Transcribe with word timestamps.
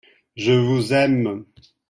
Je 0.35 0.53
vous 0.53 0.93
aime! 0.93 1.45